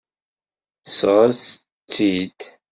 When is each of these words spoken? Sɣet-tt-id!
Sɣet-tt-id! 0.97 2.39